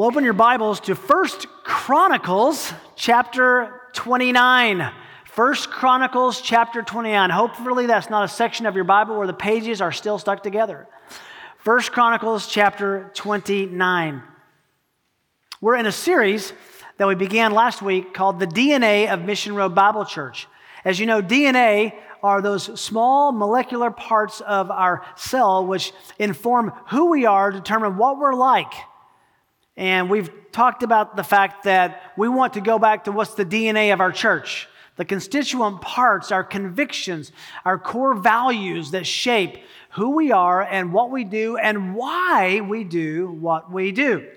[0.00, 4.90] Well, open your Bibles to First Chronicles chapter 29.
[5.26, 7.28] First Chronicles chapter 29.
[7.28, 10.88] Hopefully, that's not a section of your Bible where the pages are still stuck together.
[11.58, 14.22] First Chronicles chapter 29.
[15.60, 16.54] We're in a series
[16.96, 20.48] that we began last week called The DNA of Mission Road Bible Church.
[20.82, 21.92] As you know, DNA
[22.22, 28.18] are those small molecular parts of our cell which inform who we are, determine what
[28.18, 28.72] we're like.
[29.80, 33.46] And we've talked about the fact that we want to go back to what's the
[33.46, 37.32] DNA of our church the constituent parts, our convictions,
[37.64, 39.56] our core values that shape
[39.92, 44.28] who we are and what we do and why we do what we do.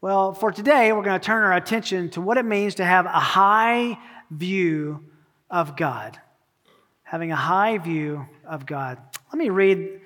[0.00, 3.06] Well, for today, we're going to turn our attention to what it means to have
[3.06, 3.96] a high
[4.32, 5.04] view
[5.48, 6.18] of God.
[7.04, 8.98] Having a high view of God.
[9.32, 10.00] Let me read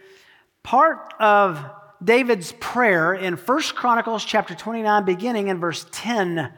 [0.63, 1.65] part of
[2.03, 6.53] David's prayer in 1 Chronicles chapter 29, beginning in verse 10.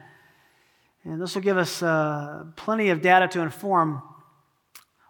[1.05, 4.03] And this will give us uh, plenty of data to inform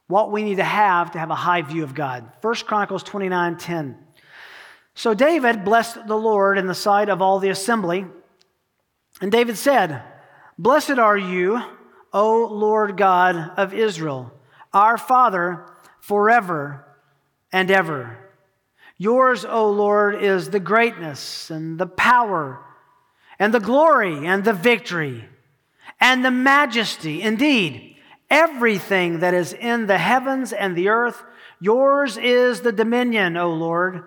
[0.06, 2.30] what we need to have to have a high view of God.
[2.40, 3.98] 1 Chronicles 29 10.
[4.94, 8.06] So David blessed the Lord in the sight of all the assembly.
[9.20, 10.02] And David said,
[10.58, 11.62] Blessed are you,
[12.12, 14.32] O Lord God of Israel,
[14.72, 15.66] our Father,
[16.00, 16.86] forever
[17.52, 18.18] and ever.
[19.02, 22.64] Yours, O Lord, is the greatness and the power
[23.36, 25.24] and the glory and the victory
[25.98, 27.20] and the majesty.
[27.20, 27.96] Indeed,
[28.30, 31.20] everything that is in the heavens and the earth,
[31.58, 34.04] yours is the dominion, O Lord,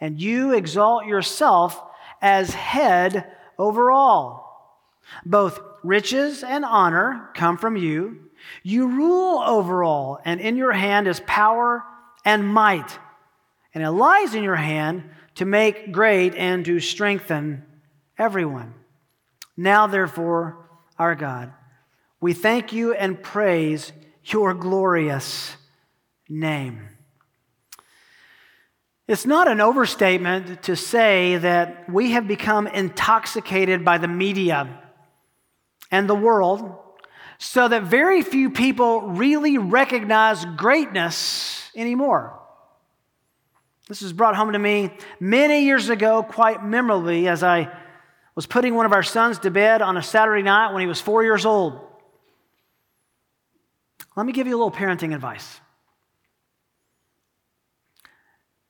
[0.00, 1.78] and you exalt yourself
[2.22, 4.80] as head over all.
[5.26, 8.30] Both riches and honor come from you.
[8.62, 11.84] You rule over all, and in your hand is power
[12.24, 12.98] and might
[13.74, 15.04] and it lies in your hand
[15.36, 17.64] to make great and to strengthen
[18.18, 18.74] everyone.
[19.56, 20.68] Now, therefore,
[20.98, 21.52] our God,
[22.20, 23.92] we thank you and praise
[24.24, 25.56] your glorious
[26.28, 26.88] name.
[29.08, 34.82] It's not an overstatement to say that we have become intoxicated by the media
[35.90, 36.76] and the world
[37.38, 42.39] so that very few people really recognize greatness anymore.
[43.90, 47.76] This was brought home to me many years ago, quite memorably, as I
[48.36, 51.00] was putting one of our sons to bed on a Saturday night when he was
[51.00, 51.80] four years old.
[54.14, 55.60] Let me give you a little parenting advice.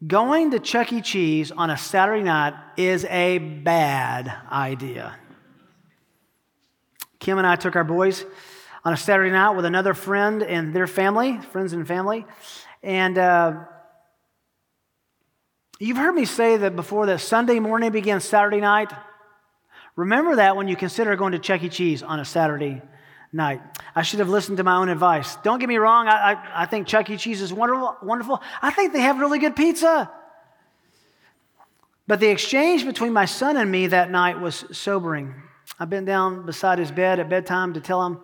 [0.07, 1.03] Going to Chuck E.
[1.03, 5.17] Cheese on a Saturday night is a bad idea.
[7.19, 8.25] Kim and I took our boys
[8.87, 12.25] on a Saturday night with another friend and their family, friends and family,
[12.83, 13.65] and uh,
[15.83, 18.93] You've heard me say that before that Sunday morning begins Saturday night.
[19.97, 21.71] Remember that when you consider going to Chuck E.
[21.71, 22.83] Cheese on a Saturday
[23.33, 23.63] night.
[23.95, 25.37] I should have listened to my own advice.
[25.37, 27.17] Don't get me wrong, I, I, I think Chuck E.
[27.17, 28.43] Cheese is wonderful, wonderful.
[28.61, 30.11] I think they have really good pizza.
[32.07, 35.35] But the exchange between my son and me that night was sobering.
[35.79, 38.19] I've been down beside his bed at bedtime to tell him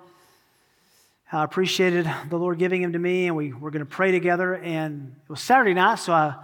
[1.25, 4.13] how I appreciated the Lord giving him to me, and we were going to pray
[4.13, 4.57] together.
[4.57, 6.35] And it was Saturday night, so I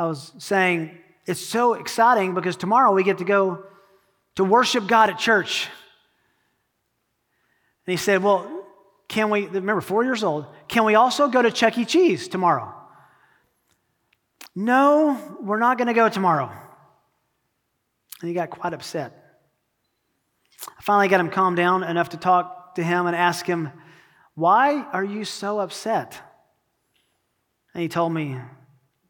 [0.00, 0.96] I was saying,
[1.26, 3.64] it's so exciting because tomorrow we get to go
[4.36, 5.68] to worship God at church.
[7.86, 8.64] And he said, Well,
[9.08, 11.84] can we, remember, four years old, can we also go to Chuck E.
[11.84, 12.74] Cheese tomorrow?
[14.56, 16.50] No, we're not going to go tomorrow.
[18.22, 19.12] And he got quite upset.
[20.66, 23.68] I finally got him calmed down enough to talk to him and ask him,
[24.34, 26.18] Why are you so upset?
[27.74, 28.38] And he told me,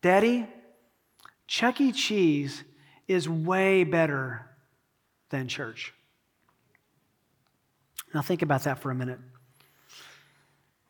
[0.02, 0.48] Daddy,
[1.50, 1.90] Chuck E.
[1.90, 2.62] Cheese
[3.08, 4.46] is way better
[5.30, 5.92] than church.
[8.14, 9.18] Now, think about that for a minute.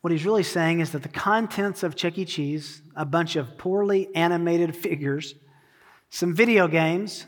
[0.02, 2.26] What he's really saying is that the contents of Chuck E.
[2.26, 5.34] Cheese, a bunch of poorly animated figures,
[6.10, 7.24] some video games,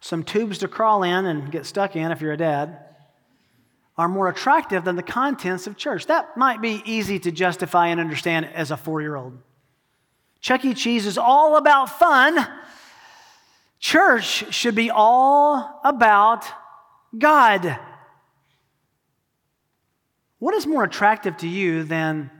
[0.00, 2.78] some tubes to crawl in and get stuck in if you're a dad,
[3.98, 6.06] are more attractive than the contents of church.
[6.06, 9.36] That might be easy to justify and understand as a four year old.
[10.40, 10.74] Chuck E.
[10.74, 12.46] Cheese is all about fun.
[13.78, 16.44] Church should be all about
[17.16, 17.78] God.
[20.38, 22.30] What is more attractive to you than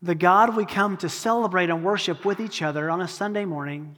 [0.00, 3.96] the God we come to celebrate and worship with each other on a Sunday morning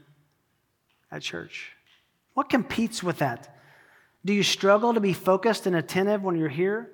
[1.10, 1.72] at church?
[2.34, 3.56] What competes with that?
[4.24, 6.90] Do you struggle to be focused and attentive when you're here?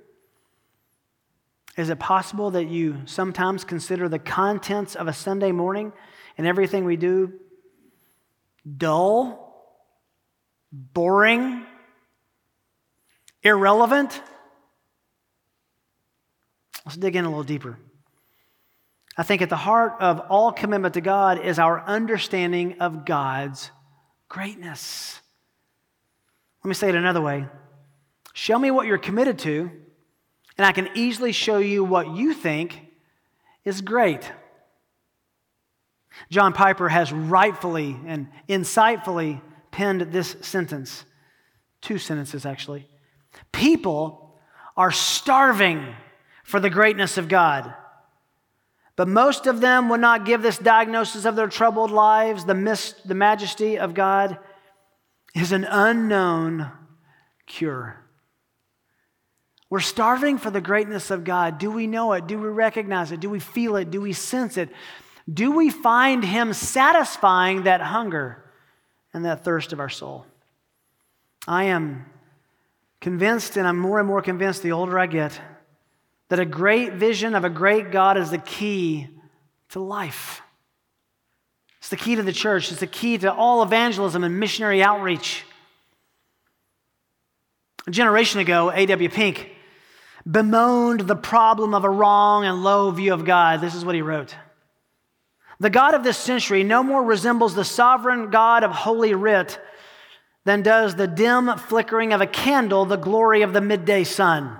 [1.76, 5.92] Is it possible that you sometimes consider the contents of a Sunday morning
[6.36, 7.32] and everything we do
[8.76, 9.50] dull?
[10.72, 11.64] boring,
[13.42, 14.20] irrelevant?
[16.84, 17.78] Let's dig in a little deeper.
[19.16, 23.70] I think at the heart of all commitment to God is our understanding of God's
[24.28, 25.20] greatness.
[26.64, 27.46] Let me say it another way
[28.32, 29.70] Show me what you're committed to,
[30.60, 32.78] and I can easily show you what you think
[33.64, 34.30] is great.
[36.28, 39.40] John Piper has rightfully and insightfully
[39.70, 41.06] penned this sentence
[41.80, 42.86] two sentences actually.
[43.52, 44.38] People
[44.76, 45.94] are starving
[46.44, 47.72] for the greatness of God.
[48.96, 52.44] But most of them would not give this diagnosis of their troubled lives.
[52.44, 54.38] The, mist, the majesty of God
[55.34, 56.70] is an unknown
[57.46, 58.04] cure.
[59.70, 61.58] We're starving for the greatness of God.
[61.58, 62.26] Do we know it?
[62.26, 63.20] Do we recognize it?
[63.20, 63.92] Do we feel it?
[63.92, 64.68] Do we sense it?
[65.32, 68.44] Do we find Him satisfying that hunger
[69.14, 70.26] and that thirst of our soul?
[71.46, 72.04] I am
[73.00, 75.40] convinced, and I'm more and more convinced the older I get,
[76.28, 79.08] that a great vision of a great God is the key
[79.70, 80.42] to life.
[81.78, 85.44] It's the key to the church, it's the key to all evangelism and missionary outreach.
[87.86, 89.08] A generation ago, A.W.
[89.08, 89.50] Pink
[90.28, 93.60] bemoaned the problem of a wrong and low view of God.
[93.60, 94.34] This is what he wrote.
[95.60, 99.60] The God of this century no more resembles the sovereign God of Holy Writ
[100.44, 104.56] than does the dim flickering of a candle the glory of the midday sun.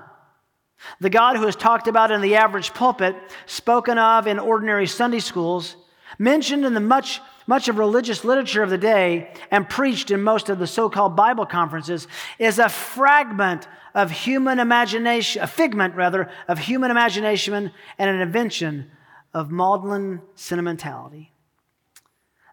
[1.01, 3.17] The God who is talked about in the average pulpit,
[3.47, 5.77] spoken of in ordinary Sunday schools,
[6.19, 10.49] mentioned in the much, much of religious literature of the day, and preached in most
[10.49, 12.09] of the so called Bible conferences,
[12.39, 18.90] is a fragment of human imagination, a figment rather, of human imagination and an invention
[19.32, 21.32] of maudlin sentimentality.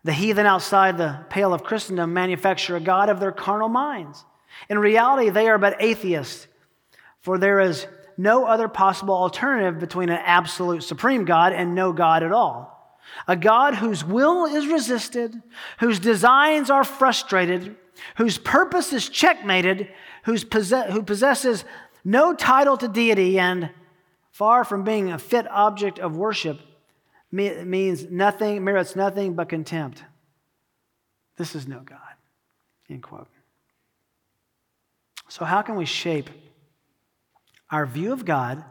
[0.04, 4.24] The heathen outside the pale of Christendom manufacture a God of their carnal minds.
[4.70, 6.48] In reality, they are but atheists,
[7.22, 7.88] for there is
[8.18, 12.74] no other possible alternative between an absolute supreme God and no God at all.
[13.28, 15.42] A God whose will is resisted,
[15.80, 17.76] whose designs are frustrated,
[18.16, 19.90] whose purpose is checkmated,
[20.28, 21.64] who's possess- who possesses
[22.04, 23.70] no title to deity and
[24.30, 26.60] far from being a fit object of worship
[27.32, 30.04] means nothing, merits nothing but contempt.
[31.38, 32.00] This is no God.
[32.90, 33.30] End quote.
[35.30, 36.30] So, how can we shape
[37.72, 38.66] our view of God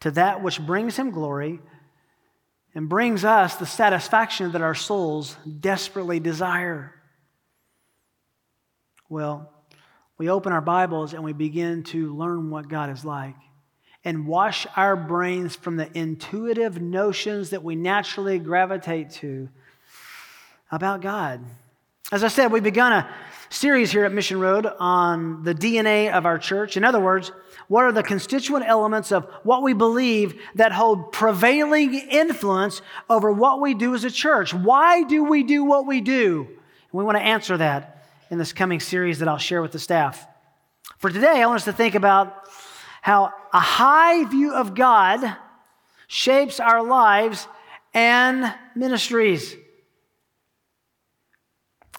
[0.00, 1.58] to that which brings him glory
[2.76, 6.94] and brings us the satisfaction that our souls desperately desire?
[9.08, 9.52] Well,
[10.18, 13.36] we open our Bibles and we begin to learn what God is like
[14.02, 19.48] and wash our brains from the intuitive notions that we naturally gravitate to
[20.70, 21.44] about God.
[22.10, 23.14] As I said, we've begun a
[23.50, 26.78] series here at Mission Road on the DNA of our church.
[26.78, 27.30] In other words,
[27.68, 32.80] what are the constituent elements of what we believe that hold prevailing influence
[33.10, 34.54] over what we do as a church?
[34.54, 36.46] Why do we do what we do?
[36.46, 37.95] And we want to answer that
[38.30, 40.26] in this coming series that I'll share with the staff.
[40.98, 42.48] For today, I want us to think about
[43.02, 45.36] how a high view of God
[46.08, 47.46] shapes our lives
[47.94, 49.56] and ministries.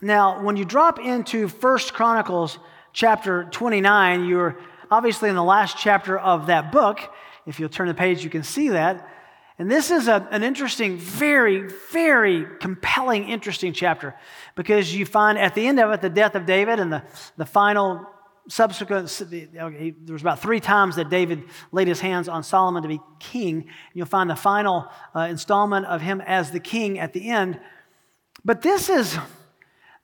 [0.01, 2.59] Now, when you drop into First Chronicles
[2.93, 4.57] chapter 29, you're
[4.91, 6.99] obviously in the last chapter of that book.
[7.45, 9.07] If you'll turn the page, you can see that.
[9.59, 14.15] And this is a, an interesting, very, very compelling, interesting chapter
[14.55, 17.03] because you find at the end of it the death of David and the,
[17.37, 18.07] the final
[18.49, 22.99] subsequent, there was about three times that David laid his hands on Solomon to be
[23.19, 23.67] king.
[23.93, 27.59] You'll find the final uh, installment of him as the king at the end.
[28.45, 29.17] But this is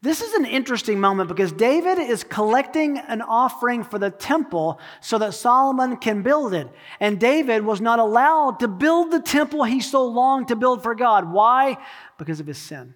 [0.04, 5.18] this is an interesting moment because David is collecting an offering for the temple so
[5.20, 6.68] that Solomon can build it.
[7.00, 10.94] And David was not allowed to build the temple he so longed to build for
[10.94, 11.32] God.
[11.32, 11.78] Why?
[12.18, 12.96] Because of his sin.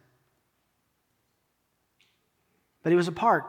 [2.84, 3.46] But he was a part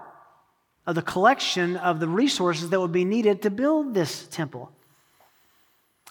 [0.86, 4.70] of the collection of the resources that would be needed to build this temple.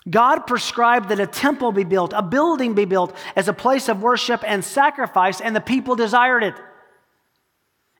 [0.09, 4.01] God prescribed that a temple be built, a building be built as a place of
[4.01, 6.55] worship and sacrifice, and the people desired it.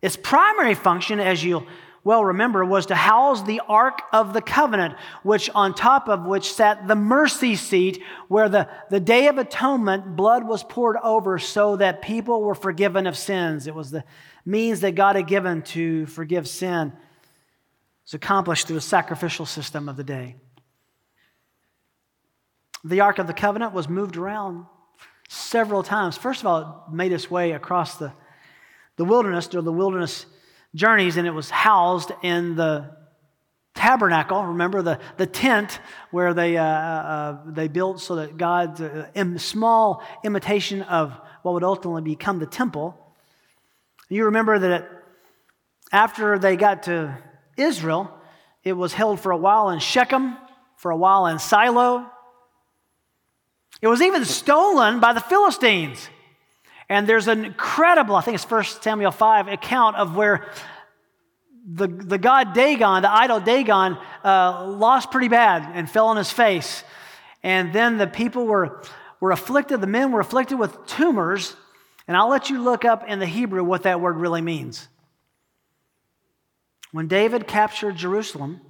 [0.01, 1.65] Its primary function, as you'll
[2.03, 6.53] well remember, was to house the Ark of the Covenant, which on top of which
[6.53, 11.75] sat the mercy seat, where the, the Day of Atonement, blood was poured over so
[11.75, 13.67] that people were forgiven of sins.
[13.67, 14.05] It was the
[14.45, 16.93] means that God had given to forgive sin.
[18.03, 20.37] It's accomplished through a sacrificial system of the day.
[22.85, 24.65] The Ark of the Covenant was moved around
[25.27, 26.17] several times.
[26.17, 28.13] First of all, it made its way across the
[28.97, 30.25] the wilderness, or the wilderness
[30.75, 32.95] journeys, and it was housed in the
[33.73, 34.43] tabernacle.
[34.43, 35.79] Remember the, the tent
[36.11, 41.13] where they, uh, uh, they built so that God's uh, small imitation of
[41.43, 42.97] what would ultimately become the temple.
[44.09, 44.89] You remember that
[45.91, 47.17] after they got to
[47.55, 48.11] Israel,
[48.63, 50.35] it was held for a while in Shechem,
[50.75, 52.05] for a while in Shiloh.
[53.81, 56.09] It was even stolen by the Philistines.
[56.89, 60.49] And there's an incredible, I think it's 1 Samuel 5, account of where
[61.69, 66.31] the, the god Dagon, the idol Dagon, uh, lost pretty bad and fell on his
[66.31, 66.83] face.
[67.43, 68.81] And then the people were,
[69.19, 71.55] were afflicted, the men were afflicted with tumors.
[72.07, 74.87] And I'll let you look up in the Hebrew what that word really means.
[76.93, 78.61] When David captured Jerusalem,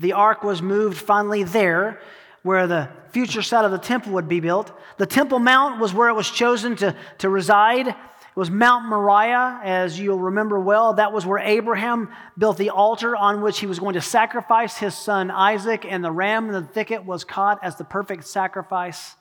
[0.00, 2.00] the ark was moved finally there
[2.42, 4.72] where the future site of the temple would be built.
[4.98, 7.88] The Temple Mount was where it was chosen to, to reside.
[7.88, 7.96] It
[8.36, 10.94] was Mount Moriah, as you'll remember well.
[10.94, 12.08] That was where Abraham
[12.38, 16.10] built the altar on which he was going to sacrifice his son Isaac, and the
[16.10, 19.14] ram in the thicket was caught as the perfect sacrifice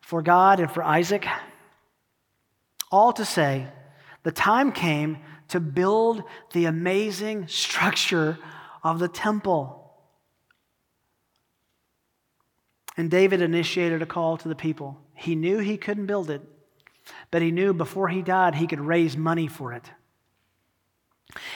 [0.00, 1.26] for God and for Isaac.
[2.90, 3.68] All to say,
[4.22, 8.38] the time came to build the amazing structure
[8.82, 9.83] of the temple.
[12.96, 14.98] And David initiated a call to the people.
[15.14, 16.42] He knew he couldn't build it,
[17.30, 19.90] but he knew before he died he could raise money for it.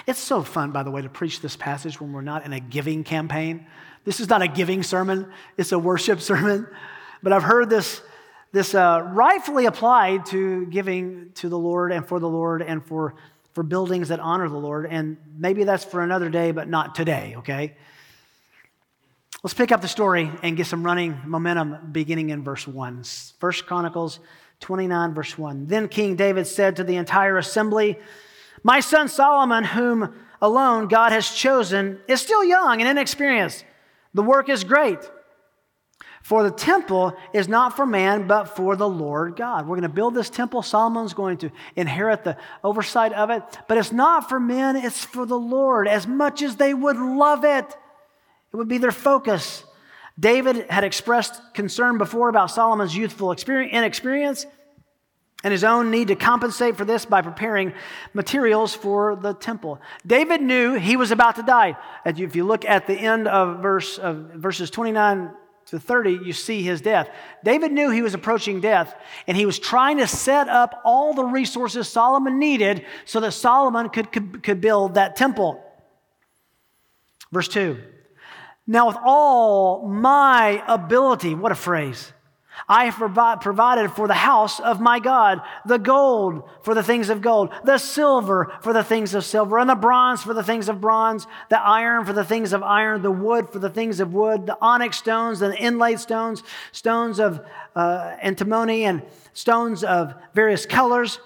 [0.06, 2.60] It's so fun, by the way, to preach this passage when we're not in a
[2.60, 3.66] giving campaign.
[4.04, 6.66] This is not a giving sermon, it's a worship sermon.
[7.22, 8.00] But I've heard this,
[8.52, 13.14] this uh, rightfully applied to giving to the Lord and for the Lord and for,
[13.52, 14.86] for buildings that honor the Lord.
[14.86, 17.76] And maybe that's for another day, but not today, okay?
[19.44, 23.04] Let's pick up the story and get some running momentum beginning in verse 1.
[23.38, 24.18] First Chronicles
[24.60, 25.66] 29, verse 1.
[25.66, 27.98] Then King David said to the entire assembly,
[28.64, 33.64] My son Solomon, whom alone God has chosen, is still young and inexperienced.
[34.12, 34.98] The work is great.
[36.24, 39.68] For the temple is not for man, but for the Lord God.
[39.68, 40.62] We're going to build this temple.
[40.62, 43.42] Solomon's going to inherit the oversight of it.
[43.68, 47.44] But it's not for men, it's for the Lord, as much as they would love
[47.44, 47.76] it.
[48.52, 49.64] It would be their focus.
[50.18, 54.46] David had expressed concern before about Solomon's youthful inexperience
[55.44, 57.72] and his own need to compensate for this by preparing
[58.12, 59.80] materials for the temple.
[60.04, 61.76] David knew he was about to die.
[62.04, 65.30] If you look at the end of, verse, of verses 29
[65.66, 67.08] to 30, you see his death.
[67.44, 68.96] David knew he was approaching death,
[69.28, 73.90] and he was trying to set up all the resources Solomon needed so that Solomon
[73.90, 75.62] could, could, could build that temple.
[77.30, 77.80] Verse 2
[78.70, 82.12] now, with all my ability, what a phrase.
[82.68, 87.22] I have provided for the house of my God the gold for the things of
[87.22, 90.82] gold, the silver for the things of silver, and the bronze for the things of
[90.82, 94.44] bronze, the iron for the things of iron, the wood for the things of wood,
[94.44, 97.40] the onyx stones and the inlaid stones, stones of
[97.74, 101.20] uh, antimony and stones of various colors,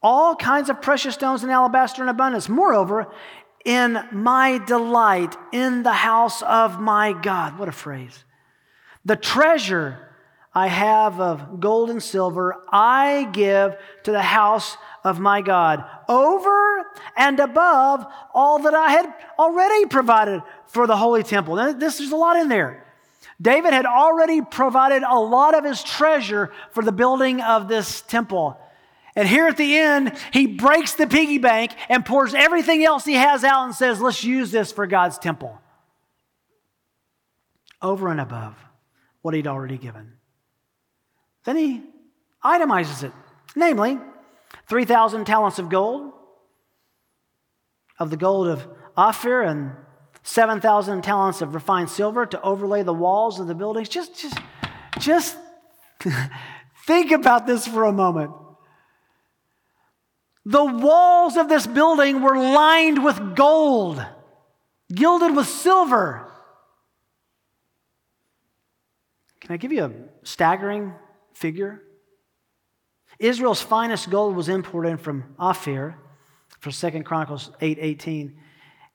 [0.00, 2.48] all kinds of precious stones and alabaster in abundance.
[2.48, 3.12] Moreover,
[3.64, 7.58] in my delight in the house of my God.
[7.58, 8.24] What a phrase.
[9.04, 10.08] The treasure
[10.54, 16.84] I have of gold and silver, I give to the house of my God over
[17.16, 21.56] and above all that I had already provided for the holy temple.
[21.56, 22.84] Now, this, there's a lot in there.
[23.40, 28.58] David had already provided a lot of his treasure for the building of this temple.
[29.18, 33.14] And here at the end, he breaks the piggy bank and pours everything else he
[33.14, 35.60] has out and says, let's use this for God's temple.
[37.82, 38.54] Over and above
[39.22, 40.12] what he'd already given.
[41.44, 41.82] Then he
[42.44, 43.10] itemizes it,
[43.56, 43.98] namely
[44.68, 46.12] 3,000 talents of gold,
[47.98, 49.72] of the gold of Ophir, and
[50.22, 53.88] 7,000 talents of refined silver to overlay the walls of the buildings.
[53.88, 54.38] Just, just,
[55.00, 55.36] just
[56.86, 58.30] think about this for a moment.
[60.48, 64.02] The walls of this building were lined with gold,
[64.90, 66.26] gilded with silver.
[69.40, 70.94] Can I give you a staggering
[71.34, 71.82] figure?
[73.18, 75.98] Israel's finest gold was imported from Ophir
[76.60, 78.34] for 2 Chronicles 8 18.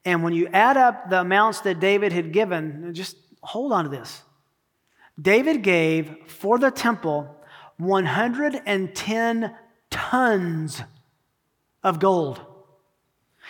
[0.05, 3.91] And when you add up the amounts that David had given, just hold on to
[3.91, 4.24] this.
[5.22, 7.29] David gave for the temple
[7.77, 9.55] 110
[9.91, 10.81] tons
[11.84, 12.42] of gold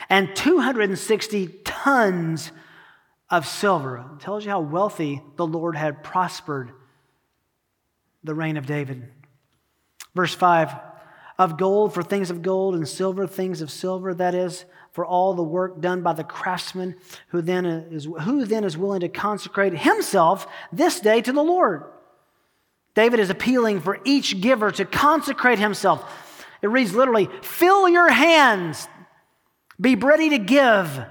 [0.10, 2.52] and 260 tons
[3.30, 4.06] of silver.
[4.16, 6.72] It tells you how wealthy the Lord had prospered
[8.24, 9.10] the reign of David.
[10.16, 10.74] Verse 5
[11.40, 15.34] of gold for things of gold and silver things of silver that is for all
[15.34, 16.96] the work done by the craftsman
[17.30, 21.86] who then is who then is willing to consecrate himself this day to the Lord
[22.94, 26.23] David is appealing for each giver to consecrate himself
[26.64, 28.88] it reads literally fill your hands.
[29.80, 31.06] Be ready to give.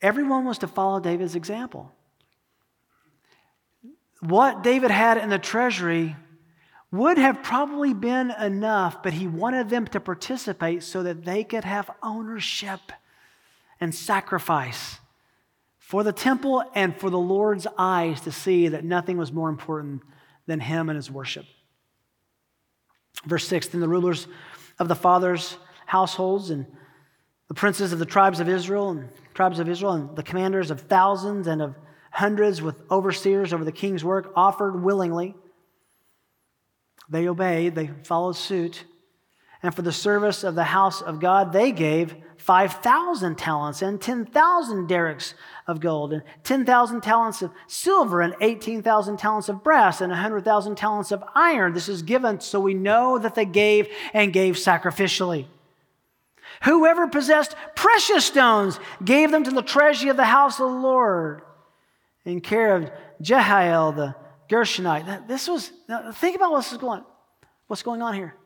[0.00, 1.92] Everyone was to follow David's example.
[4.20, 6.16] What David had in the treasury
[6.90, 11.64] would have probably been enough, but he wanted them to participate so that they could
[11.64, 12.80] have ownership
[13.80, 14.98] and sacrifice
[15.78, 20.02] for the temple and for the Lord's eyes to see that nothing was more important
[20.46, 21.44] than him and his worship.
[23.24, 24.26] Verse 6 Then the rulers
[24.78, 25.56] of the fathers'
[25.86, 26.66] households and
[27.48, 30.80] the princes of the tribes of Israel and tribes of Israel and the commanders of
[30.82, 31.74] thousands and of
[32.10, 35.34] hundreds with overseers over the king's work offered willingly
[37.08, 38.84] they obeyed, they followed suit.
[39.62, 42.14] And for the service of the house of God, they gave
[42.46, 45.34] 5,000 talents and 10,000 darics
[45.66, 51.10] of gold, and 10,000 talents of silver, and 18,000 talents of brass, and 100,000 talents
[51.10, 51.74] of iron.
[51.74, 55.46] This is given so we know that they gave and gave sacrificially.
[56.62, 61.42] Whoever possessed precious stones gave them to the treasury of the house of the Lord
[62.24, 64.14] in care of Jehiel the
[64.48, 65.26] Gershonite.
[65.26, 65.72] This was,
[66.14, 67.02] think about what's going,
[67.66, 68.36] what's going on here.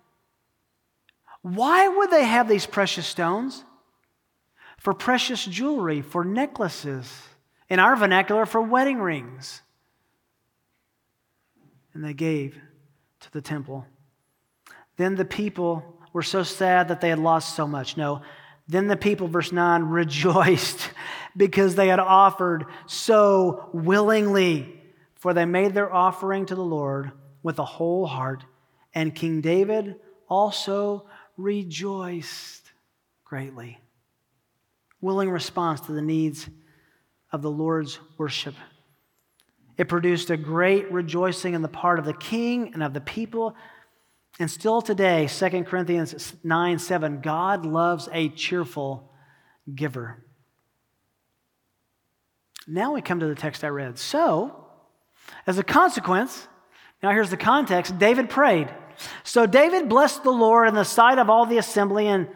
[1.42, 3.62] Why would they have these precious stones?
[4.80, 7.10] For precious jewelry, for necklaces,
[7.68, 9.62] in our vernacular, for wedding rings.
[11.94, 12.58] And they gave
[13.20, 13.86] to the temple.
[14.96, 17.96] Then the people were so sad that they had lost so much.
[17.96, 18.22] No,
[18.66, 20.90] then the people, verse 9, rejoiced
[21.36, 24.80] because they had offered so willingly
[25.20, 28.42] for they made their offering to the Lord with a whole heart,
[28.94, 29.96] and King David
[30.28, 31.06] also
[31.36, 32.72] rejoiced
[33.22, 33.78] greatly.
[35.00, 36.48] Willing response to the needs
[37.32, 38.54] of the Lord's worship.
[39.76, 43.56] It produced a great rejoicing in the part of the king and of the people.
[44.38, 49.10] And still today, 2 Corinthians 9 7, God loves a cheerful
[49.74, 50.24] giver.
[52.66, 53.98] Now we come to the text I read.
[53.98, 54.66] So,
[55.46, 56.46] as a consequence,
[57.02, 58.68] now here's the context David prayed.
[59.24, 62.28] So David blessed the Lord in the sight of all the assembly, and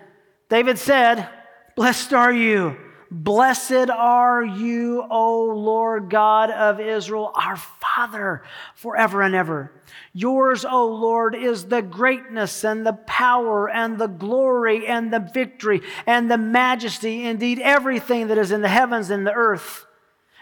[0.48, 1.28] David said,
[1.76, 2.76] Blessed are you.
[3.10, 8.42] Blessed are you, O Lord God of Israel, our Father,
[8.74, 9.70] forever and ever.
[10.12, 15.82] Yours, O Lord, is the greatness and the power and the glory and the victory
[16.06, 19.87] and the majesty, indeed, everything that is in the heavens and the earth.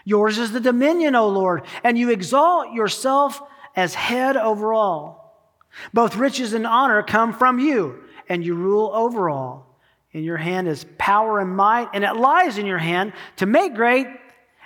[0.05, 3.41] Yours is the dominion, O Lord, and you exalt yourself
[3.75, 5.47] as head over all.
[5.93, 9.72] Both riches and honor come from you, and you rule over all.
[10.13, 13.73] In your hand is power and might, and it lies in your hand to make
[13.73, 14.07] great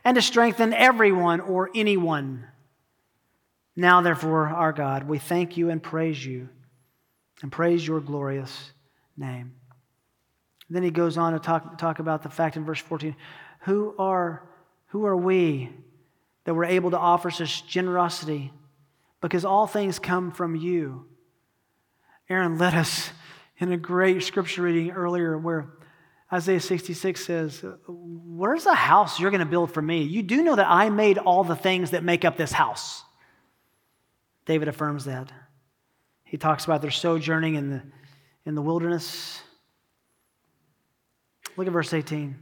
[0.04, 2.46] and to strengthen everyone or anyone.
[3.76, 6.50] Now, therefore, our God, we thank you and praise you
[7.42, 8.72] and praise your glorious
[9.16, 9.54] name.
[10.70, 13.16] Then he goes on to talk, talk about the fact in verse 14
[13.62, 14.48] who are
[14.88, 15.70] who are we
[16.46, 18.54] that we're able to offer such generosity?
[19.20, 21.06] Because all things come from you.
[22.30, 23.10] Aaron let us
[23.60, 25.70] in a great scripture reading earlier where
[26.32, 30.04] Isaiah 66 says, Where's the house you're going to build for me?
[30.04, 33.04] You do know that I made all the things that make up this house.
[34.46, 35.32] David affirms that.
[36.24, 37.82] He talks about their sojourning in the,
[38.46, 39.42] in the wilderness.
[41.56, 42.36] Look at verse 18.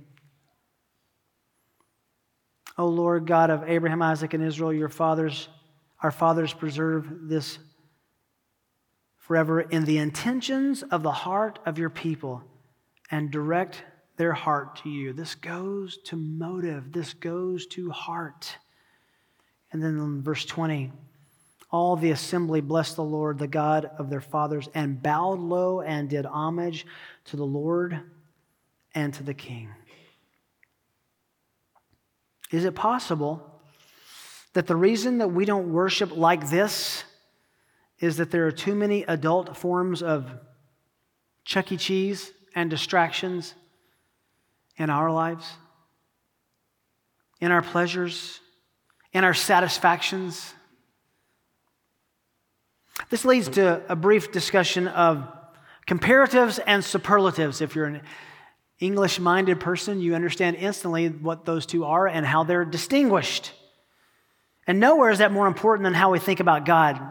[2.77, 5.47] O Lord God of Abraham, Isaac, and Israel, your fathers,
[6.01, 7.57] our fathers preserve this
[9.25, 12.43] forever in the intentions of the heart of your people
[13.09, 13.83] and direct
[14.17, 15.13] their heart to you.
[15.13, 18.55] This goes to motive, this goes to heart.
[19.71, 20.91] And then in verse 20,
[21.71, 26.07] all the assembly blessed the Lord, the God of their fathers, and bowed low and
[26.07, 26.85] did homage
[27.25, 27.99] to the Lord
[28.93, 29.69] and to the king.
[32.51, 33.59] Is it possible
[34.53, 37.03] that the reason that we don't worship like this
[38.05, 40.29] is that there are too many adult forms of
[41.43, 41.77] Chuck E.
[41.77, 43.55] Cheese and distractions
[44.77, 45.45] in our lives,
[47.41, 48.39] in our pleasures,
[49.11, 50.53] in our satisfactions?
[53.09, 55.27] This leads to a brief discussion of
[55.87, 58.01] comparatives and superlatives if you're an
[58.79, 63.51] English minded person, you understand instantly what those two are and how they're distinguished.
[64.67, 67.01] And nowhere is that more important than how we think about God.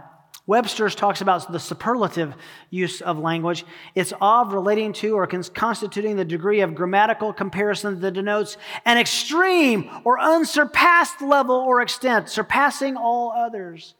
[0.46, 2.34] Webster's talks about the superlative
[2.68, 3.64] use of language.
[3.94, 9.90] It's of relating to or constituting the degree of grammatical comparison that denotes an extreme
[10.04, 13.94] or unsurpassed level or extent, surpassing all others.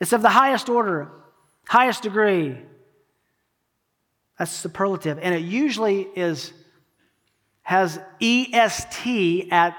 [0.00, 1.12] It's of the highest order,
[1.68, 2.58] highest degree.
[4.38, 5.20] That's superlative.
[5.22, 6.52] And it usually is
[7.62, 9.76] has EST at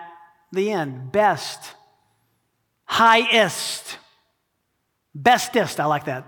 [0.53, 1.11] the end.
[1.11, 1.75] Best.
[2.85, 3.97] Highest.
[5.15, 6.25] Bestest, I like that.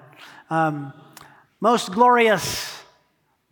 [0.50, 0.94] Um,
[1.60, 2.72] most glorious.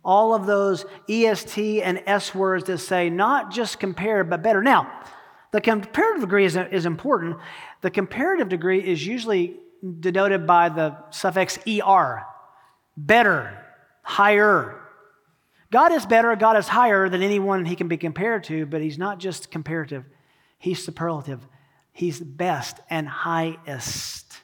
[0.04, 4.62] All of those EST and S words that say not just compared, but better.
[4.62, 5.02] Now,
[5.50, 7.38] the comparative degree is, is important.
[7.80, 9.56] The comparative degree is usually
[10.00, 12.22] denoted by the suffix er.
[12.96, 13.64] Better,
[14.02, 14.80] higher.
[15.72, 18.98] God is better, God is higher than anyone he can be compared to, but he's
[18.98, 20.04] not just comparative,
[20.58, 21.40] he's superlative.
[21.94, 24.40] He's best and highest.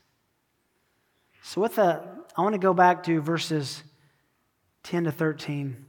[1.51, 3.83] So, with that, I want to go back to verses
[4.85, 5.85] 10 to 13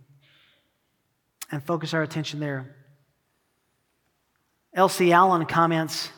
[1.52, 2.76] and focus our attention there.
[4.74, 5.12] L.C.
[5.12, 6.10] Allen comments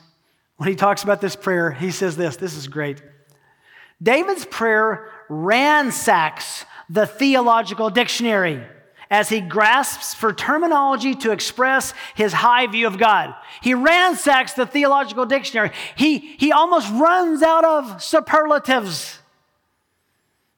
[0.55, 3.03] when he talks about this prayer, he says this this is great.
[4.01, 8.63] David's prayer ransacks the theological dictionary
[9.09, 13.35] as he grasps for terminology to express his high view of God.
[13.61, 15.71] He ransacks the theological dictionary.
[15.97, 19.19] He, he almost runs out of superlatives.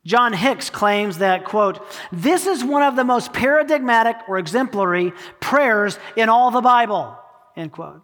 [0.05, 5.97] John Hicks claims that, quote, this is one of the most paradigmatic or exemplary prayers
[6.15, 7.17] in all the Bible,
[7.55, 8.01] end quote.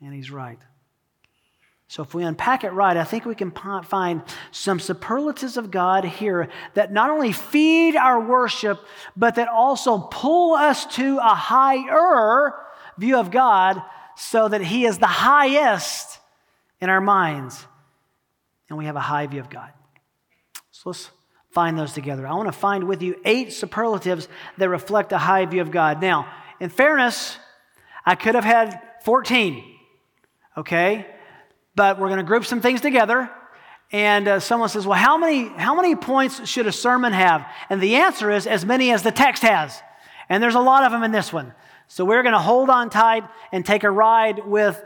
[0.00, 0.58] And he's right.
[1.88, 6.06] So, if we unpack it right, I think we can find some superlatives of God
[6.06, 8.80] here that not only feed our worship,
[9.14, 12.54] but that also pull us to a higher
[12.96, 13.82] view of God
[14.16, 16.18] so that He is the highest
[16.80, 17.66] in our minds.
[18.70, 19.70] And we have a high view of God.
[20.70, 21.10] So, let's
[21.52, 22.26] find those together.
[22.26, 26.00] I want to find with you eight superlatives that reflect a high view of God.
[26.00, 26.26] Now,
[26.60, 27.36] in fairness,
[28.04, 29.62] I could have had 14,
[30.58, 31.06] okay?
[31.74, 33.30] But we're going to group some things together.
[33.90, 37.46] And uh, someone says, Well, how many, how many points should a sermon have?
[37.68, 39.78] And the answer is as many as the text has.
[40.30, 41.52] And there's a lot of them in this one.
[41.88, 44.82] So we're going to hold on tight and take a ride with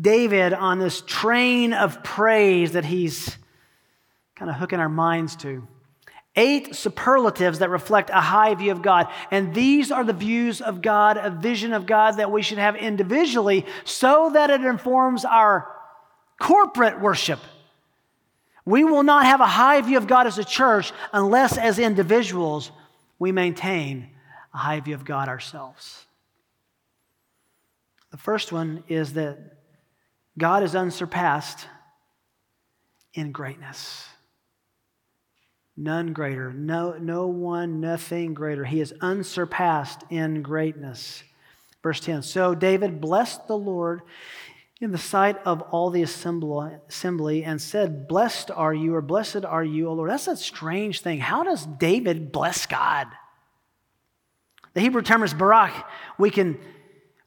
[0.00, 3.36] David on this train of praise that he's
[4.36, 5.66] kind of hooking our minds to.
[6.36, 9.08] Eight superlatives that reflect a high view of God.
[9.30, 12.74] And these are the views of God, a vision of God that we should have
[12.74, 15.70] individually so that it informs our
[16.40, 17.38] corporate worship.
[18.64, 22.72] We will not have a high view of God as a church unless, as individuals,
[23.18, 24.08] we maintain
[24.52, 26.04] a high view of God ourselves.
[28.10, 29.38] The first one is that
[30.38, 31.66] God is unsurpassed
[33.12, 34.08] in greatness.
[35.76, 36.52] None greater.
[36.52, 38.64] No, no one, nothing greater.
[38.64, 41.24] He is unsurpassed in greatness.
[41.82, 44.02] Verse 10 So David blessed the Lord
[44.80, 49.64] in the sight of all the assembly and said, Blessed are you, or blessed are
[49.64, 50.10] you, O Lord.
[50.10, 51.18] That's a strange thing.
[51.20, 53.08] How does David bless God?
[54.74, 55.72] The Hebrew term is barak.
[56.18, 56.58] We can,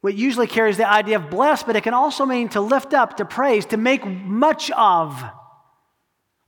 [0.01, 3.17] what usually carries the idea of bless, but it can also mean to lift up,
[3.17, 5.23] to praise, to make much of.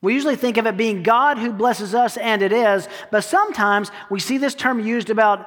[0.02, 3.92] We usually think of it being God who blesses us, and it is, but sometimes
[4.10, 5.46] we see this term used about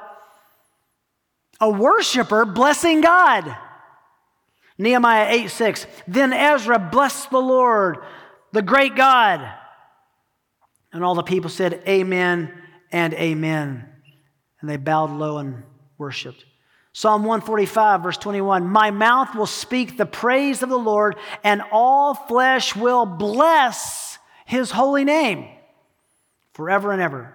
[1.59, 3.55] a worshiper blessing God.
[4.77, 5.87] Nehemiah 8 6.
[6.07, 7.97] Then Ezra blessed the Lord,
[8.51, 9.51] the great God.
[10.91, 12.51] And all the people said, Amen
[12.91, 13.89] and Amen.
[14.61, 15.63] And they bowed low and
[15.97, 16.45] worshiped.
[16.93, 22.13] Psalm 145, verse 21 My mouth will speak the praise of the Lord, and all
[22.13, 24.12] flesh will bless
[24.45, 25.47] his holy name
[26.53, 27.33] forever and ever.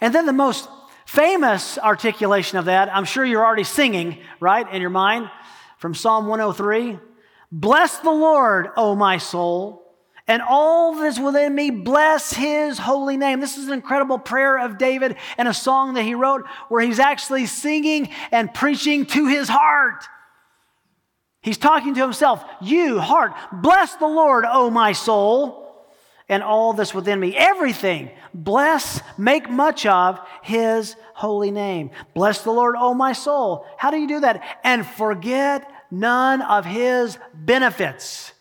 [0.00, 0.68] And then the most
[1.06, 5.30] famous articulation of that, I'm sure you're already singing, right, in your mind,
[5.78, 6.98] from Psalm 103
[7.52, 9.82] Bless the Lord, O my soul,
[10.28, 13.40] and all that is within me, bless his holy name.
[13.40, 17.00] This is an incredible prayer of David and a song that he wrote where he's
[17.00, 20.04] actually singing and preaching to his heart.
[21.42, 25.59] He's talking to himself, You, heart, bless the Lord, O my soul
[26.30, 27.36] and all that's within me.
[27.36, 28.10] Everything.
[28.32, 31.90] Bless, make much of his holy name.
[32.14, 33.66] Bless the Lord, O my soul.
[33.76, 34.60] How do you do that?
[34.64, 38.32] And forget none of his benefits.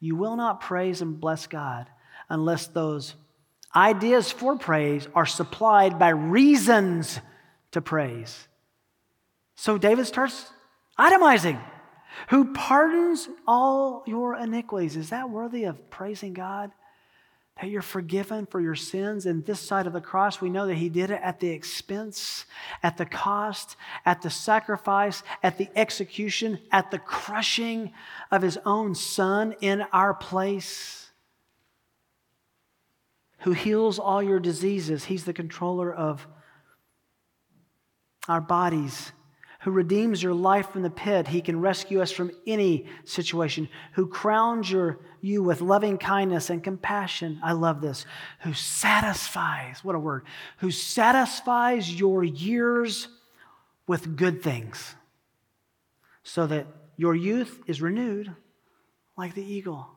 [0.00, 1.86] You will not praise and bless God
[2.28, 3.14] unless those
[3.74, 7.20] ideas for praise are supplied by reasons
[7.70, 8.48] to praise.
[9.54, 10.50] So David starts
[10.98, 11.60] itemizing.
[12.30, 14.96] Who pardons all your iniquities.
[14.96, 16.72] Is that worthy of praising God?
[17.60, 19.24] That you're forgiven for your sins.
[19.24, 22.44] And this side of the cross, we know that He did it at the expense,
[22.82, 27.92] at the cost, at the sacrifice, at the execution, at the crushing
[28.30, 31.10] of His own Son in our place.
[33.40, 35.04] Who heals all your diseases.
[35.04, 36.26] He's the controller of
[38.28, 39.12] our bodies
[39.66, 41.26] who redeems your life from the pit.
[41.26, 46.62] He can rescue us from any situation, who crowns your, you with loving kindness and
[46.62, 47.40] compassion.
[47.42, 48.06] I love this.
[48.42, 50.24] Who satisfies, what a word,
[50.58, 53.08] who satisfies your years
[53.88, 54.94] with good things,
[56.22, 58.32] so that your youth is renewed
[59.16, 59.88] like the eagle.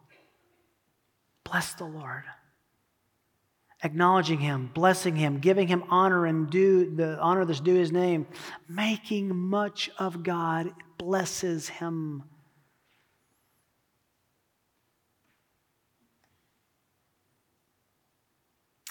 [1.43, 2.23] Bless the Lord
[3.83, 8.27] acknowledging him, blessing him, giving him honor and due the honor that's due his name,
[8.67, 12.23] making much of God blesses him.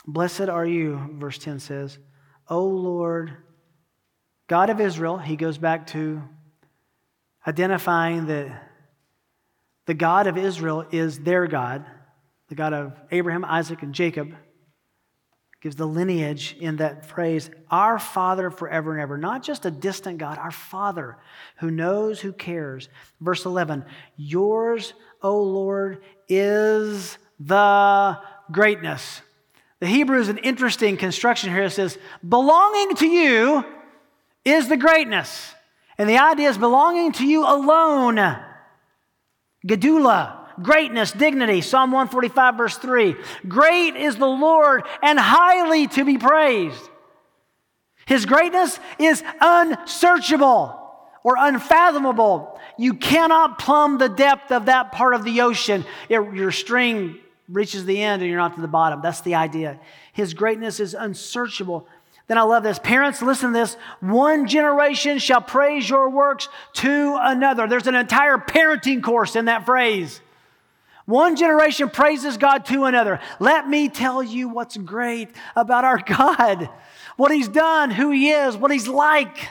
[0.07, 1.99] Blessed are you, verse 10 says,
[2.49, 3.37] O Lord,
[4.47, 5.19] God of Israel.
[5.19, 6.23] He goes back to
[7.47, 8.71] identifying that
[9.85, 11.85] the God of Israel is their God,
[12.49, 14.35] the God of Abraham, Isaac, and Jacob
[15.61, 19.19] gives the lineage in that phrase, our Father forever and ever.
[19.19, 21.17] Not just a distant God, our Father
[21.57, 22.89] who knows, who cares.
[23.21, 23.85] Verse 11,
[24.17, 28.19] yours, O Lord, is the
[28.53, 29.21] greatness.
[29.81, 31.65] The Hebrew is an interesting construction here.
[31.65, 33.65] It says, belonging to you
[34.45, 35.55] is the greatness.
[35.99, 38.17] And the idea is belonging to you alone.
[39.67, 41.61] Gedula, greatness, dignity.
[41.61, 43.15] Psalm 145, verse 3.
[43.47, 46.89] Great is the Lord and highly to be praised.
[48.07, 50.75] His greatness is unsearchable
[51.23, 52.59] or unfathomable.
[52.79, 55.85] You cannot plumb the depth of that part of the ocean.
[56.09, 57.19] It, your string
[57.49, 59.01] reaches the end and you're not to the bottom.
[59.03, 59.79] That's the idea.
[60.13, 61.87] His greatness is unsearchable.
[62.29, 62.79] Then I love this.
[62.79, 63.77] Parents, listen to this.
[64.01, 67.67] One generation shall praise your works to another.
[67.67, 70.21] There's an entire parenting course in that phrase.
[71.09, 73.19] One generation praises God to another.
[73.41, 76.69] Let me tell you what's great about our God,
[77.17, 79.49] what He's done, who He is, what He's like.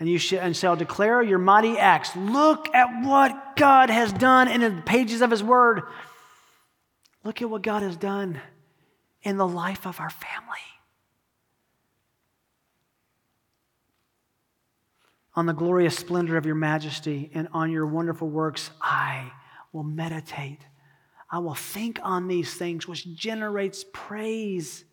[0.00, 2.16] And you shall, and shall declare your mighty acts.
[2.16, 5.82] Look at what God has done in the pages of His Word.
[7.22, 8.40] Look at what God has done
[9.22, 10.58] in the life of our family.
[15.36, 19.30] On the glorious splendor of your majesty and on your wonderful works, I
[19.78, 20.58] will meditate.
[21.30, 24.84] I will think on these things, which generates praise.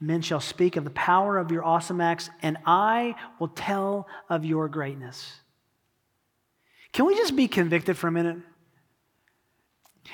[0.00, 4.44] Men shall speak of the power of your awesome acts, and I will tell of
[4.44, 5.36] your greatness.
[6.92, 8.38] Can we just be convicted for a minute?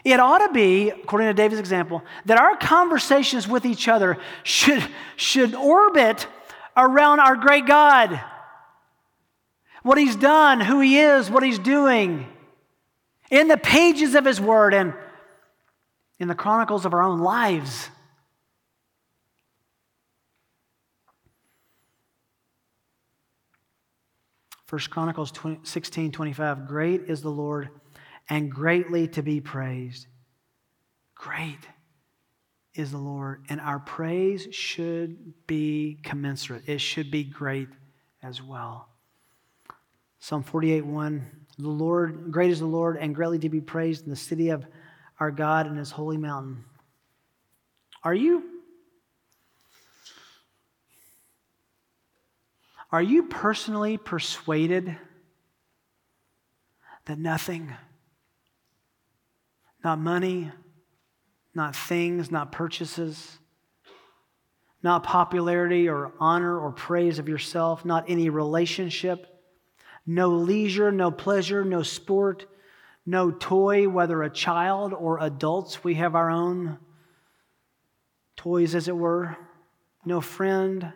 [0.04, 4.86] It ought to be, according to David's example, that our conversations with each other should,
[5.16, 6.26] should orbit
[6.76, 8.20] around our great God
[9.82, 12.26] what he's done, who he is, what he's doing
[13.30, 14.94] in the pages of his word and
[16.18, 17.88] in the chronicles of our own lives.
[24.66, 26.66] First Chronicles 20, 16 25.
[26.66, 27.68] Great is the Lord
[28.30, 30.06] and greatly to be praised.
[31.14, 31.58] Great
[32.74, 36.62] is the Lord, and our praise should be commensurate.
[36.66, 37.68] It should be great
[38.22, 38.91] as well.
[40.22, 44.10] Psalm 48 1 The Lord, great is the Lord, and greatly to be praised in
[44.10, 44.64] the city of
[45.18, 46.64] our God and his holy mountain.
[48.04, 48.44] Are you?
[52.92, 54.96] Are you personally persuaded
[57.06, 57.74] that nothing,
[59.82, 60.52] not money,
[61.52, 63.38] not things, not purchases,
[64.84, 69.31] not popularity or honor or praise of yourself, not any relationship,
[70.06, 72.46] no leisure, no pleasure, no sport,
[73.06, 75.82] no toy, whether a child or adults.
[75.84, 76.78] We have our own
[78.36, 79.36] toys, as it were.
[80.04, 80.92] No friend.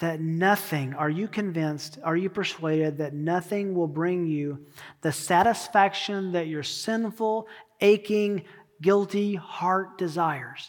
[0.00, 4.66] That nothing, are you convinced, are you persuaded that nothing will bring you
[5.02, 7.46] the satisfaction that your sinful,
[7.80, 8.42] aching,
[8.82, 10.68] guilty heart desires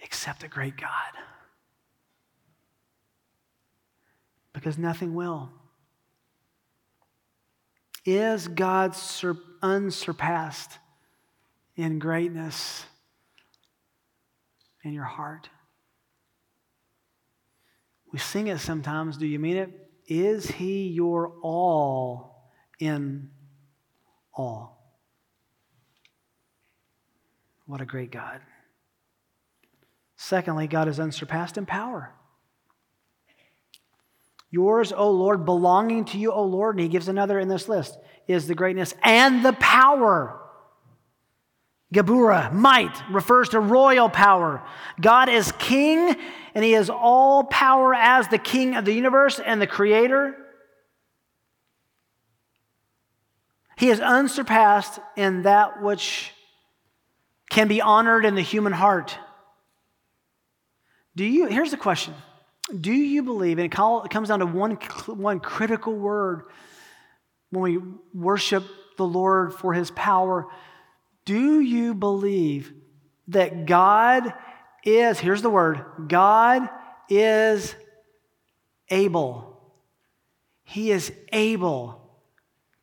[0.00, 1.12] except a great God?
[4.58, 5.50] Because nothing will.
[8.04, 10.78] Is God sur- unsurpassed
[11.76, 12.84] in greatness
[14.82, 15.48] in your heart?
[18.12, 19.16] We sing it sometimes.
[19.16, 19.90] Do you mean it?
[20.06, 23.30] Is He your all in
[24.32, 24.78] all.
[27.66, 28.40] What a great God.
[30.16, 32.14] Secondly, God is unsurpassed in power.
[34.50, 37.98] Yours, O Lord, belonging to you, O Lord, and he gives another in this list,
[38.26, 40.40] is the greatness and the power.
[41.92, 44.62] Gabura, might, refers to royal power.
[45.00, 46.14] God is king,
[46.54, 50.36] and he has all power as the king of the universe and the creator.
[53.76, 56.32] He is unsurpassed in that which
[57.48, 59.16] can be honored in the human heart.
[61.16, 62.14] Do you, here's the question
[62.68, 63.70] Do you believe, and it
[64.10, 64.72] comes down to one,
[65.06, 66.42] one critical word
[67.50, 67.78] when we
[68.12, 68.64] worship
[68.98, 70.46] the Lord for his power.
[71.24, 72.72] Do you believe
[73.28, 74.34] that God
[74.84, 76.68] is, here's the word, God
[77.08, 77.74] is
[78.90, 79.60] able?
[80.64, 82.02] He is able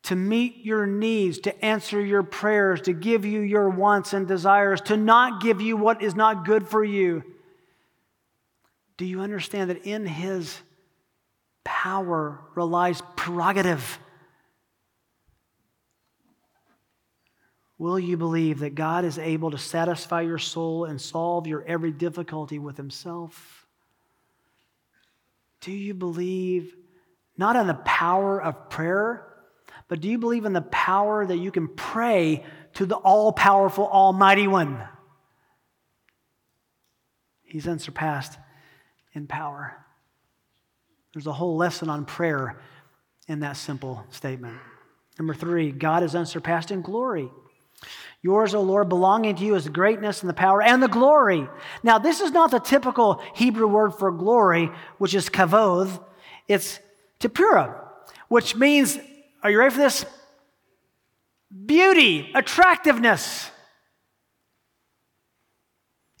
[0.04, 4.80] to meet your needs, to answer your prayers, to give you your wants and desires,
[4.82, 7.22] to not give you what is not good for you.
[8.96, 10.58] Do you understand that in His
[11.64, 13.98] power relies prerogative?
[17.78, 21.90] Will you believe that God is able to satisfy your soul and solve your every
[21.90, 23.66] difficulty with Himself?
[25.60, 26.74] Do you believe
[27.36, 29.26] not in the power of prayer?
[29.88, 33.86] But do you believe in the power that you can pray to the all powerful,
[33.86, 34.82] almighty one?
[37.42, 38.38] He's unsurpassed
[39.16, 39.76] in power.
[41.12, 42.58] There's a whole lesson on prayer
[43.26, 44.58] in that simple statement.
[45.18, 47.30] Number three, God is unsurpassed in glory.
[48.22, 51.48] Yours, O Lord, belonging to you is the greatness and the power and the glory.
[51.82, 56.02] Now, this is not the typical Hebrew word for glory, which is kavod.
[56.48, 56.78] It's
[57.18, 57.74] tipura,
[58.28, 58.98] which means
[59.42, 60.04] are you ready for this?
[61.66, 63.50] Beauty, attractiveness.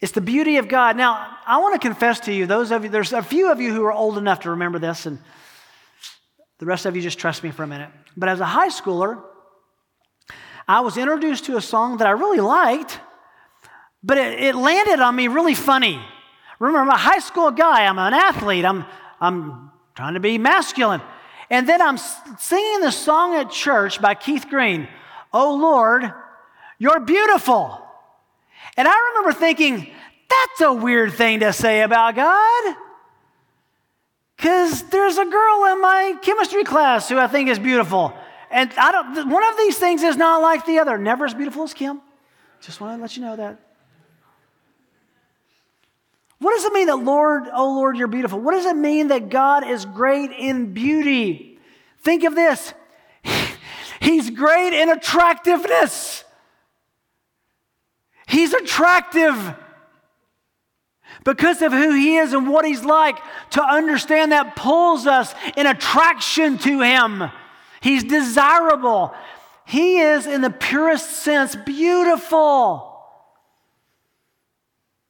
[0.06, 0.96] It's the beauty of God.
[0.96, 3.74] Now, I want to confess to you, those of you, there's a few of you
[3.74, 5.18] who are old enough to remember this, and
[6.60, 7.90] the rest of you just trust me for a minute.
[8.16, 9.20] But as a high schooler,
[10.68, 13.00] I was introduced to a song that I really liked,
[14.00, 16.00] but it, it landed on me really funny.
[16.60, 18.84] Remember, I'm a high school guy, I'm an athlete, I'm,
[19.20, 21.00] I'm trying to be masculine.
[21.50, 24.86] And then I'm singing the song at church by Keith Green,
[25.32, 26.12] Oh Lord,
[26.78, 27.82] you're beautiful.
[28.76, 29.92] And I remember thinking,
[30.28, 32.76] that's a weird thing to say about God.
[34.36, 38.12] Because there's a girl in my chemistry class who I think is beautiful.
[38.50, 40.98] And I don't, one of these things is not like the other.
[40.98, 42.00] Never as beautiful as Kim.
[42.60, 43.60] Just want to let you know that.
[46.38, 48.38] What does it mean that, Lord, oh Lord, you're beautiful?
[48.38, 51.58] What does it mean that God is great in beauty?
[52.02, 52.74] Think of this
[54.00, 56.24] He's great in attractiveness.
[58.26, 59.54] He's attractive
[61.26, 63.18] because of who he is and what he's like.
[63.50, 67.24] To understand that pulls us in attraction to him.
[67.82, 69.12] He's desirable.
[69.66, 72.92] He is, in the purest sense, beautiful.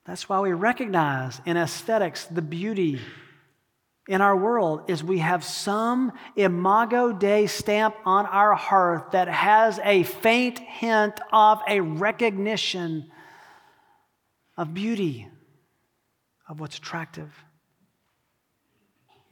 [0.07, 2.99] That's why we recognize in aesthetics the beauty
[4.09, 9.81] in our world is we have some imago dei stamp on our hearth that has
[9.83, 13.11] a faint hint of a recognition
[14.57, 15.29] of beauty
[16.49, 17.31] of what's attractive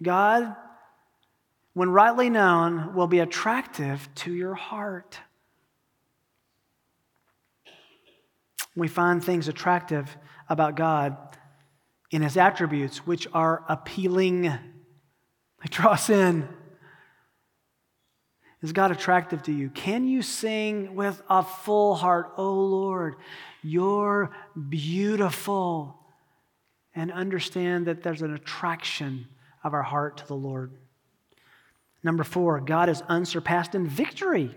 [0.02, 0.54] god
[1.72, 5.18] when rightly known will be attractive to your heart
[8.76, 10.16] we find things attractive
[10.48, 11.16] about God
[12.10, 14.42] in his attributes, which are appealing.
[14.42, 16.48] They draw us in.
[18.62, 19.68] Is God attractive to you?
[19.70, 23.16] Can you sing with a full heart, Oh Lord,
[23.62, 24.34] you're
[24.68, 25.98] beautiful?
[26.94, 29.26] And understand that there's an attraction
[29.62, 30.70] of our heart to the Lord.
[32.02, 34.54] Number four, God is unsurpassed in victory.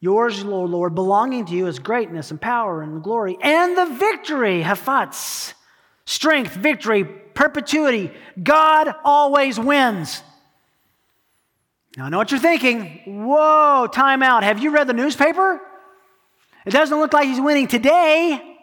[0.00, 4.62] Yours, Lord, Lord, belonging to you is greatness and power and glory and the victory,
[4.62, 5.52] hafats,
[6.06, 8.10] strength, victory, perpetuity.
[8.42, 10.22] God always wins.
[11.96, 13.24] Now, I know what you're thinking.
[13.26, 14.42] Whoa, time out.
[14.42, 15.60] Have you read the newspaper?
[16.64, 18.58] It doesn't look like he's winning today.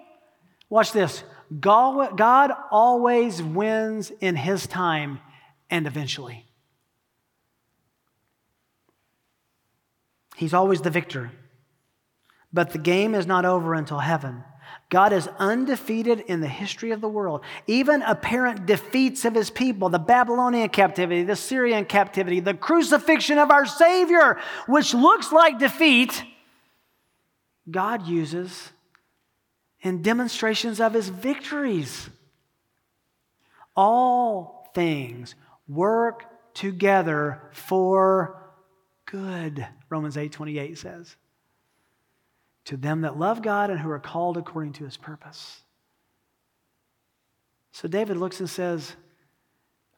[0.70, 1.24] Watch this.
[1.60, 5.20] God, always wins in his time
[5.70, 6.46] and eventually.
[10.36, 11.32] He's always the victor.
[12.54, 14.44] But the game is not over until heaven.
[14.90, 17.42] God is undefeated in the history of the world.
[17.66, 23.52] Even apparent defeats of his people, the Babylonian captivity, the Assyrian captivity, the crucifixion of
[23.52, 26.24] our Savior, which looks like defeat,
[27.70, 28.72] God uses
[29.82, 32.10] in demonstrations of his victories.
[33.76, 35.36] All things
[35.68, 38.42] work together for
[39.06, 41.16] good, Romans 8 28 says
[42.68, 45.62] to them that love God and who are called according to his purpose.
[47.72, 48.94] So David looks and says,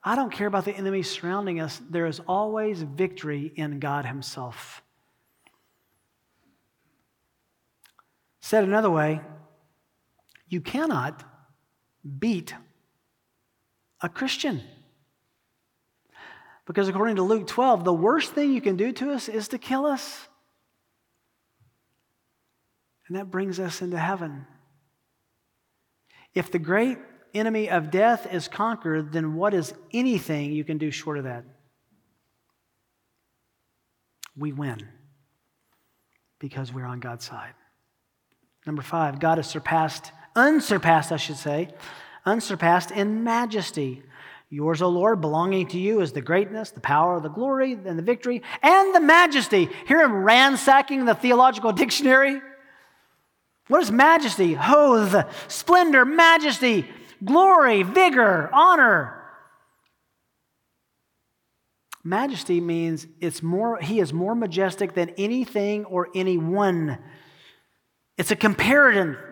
[0.04, 1.82] I don't care about the enemies surrounding us.
[1.90, 4.84] There is always victory in God himself.
[8.40, 9.22] Said another way,
[10.50, 11.24] you cannot
[12.18, 12.54] beat
[14.02, 14.62] a Christian.
[16.66, 19.58] Because according to Luke 12, the worst thing you can do to us is to
[19.58, 20.28] kill us.
[23.08, 24.46] And that brings us into heaven.
[26.36, 27.00] If the great
[27.34, 31.44] enemy of death is conquered, then what is anything you can do short of that?
[34.38, 34.88] We win
[36.38, 37.54] because we're on God's side.
[38.66, 41.70] Number five, God has surpassed, unsurpassed, I should say,
[42.26, 44.04] unsurpassed in majesty.
[44.50, 48.04] Yours, O Lord, belonging to you is the greatness, the power, the glory, and the
[48.04, 49.70] victory, and the majesty.
[49.86, 52.42] Hear him ransacking the theological dictionary.
[53.68, 54.56] What is majesty?
[54.56, 56.86] Hoth, splendor, majesty,
[57.24, 59.16] glory, vigor, honor.
[62.04, 66.98] Majesty means it's more, he is more majestic than anything or anyone.
[68.18, 69.29] It's a comparative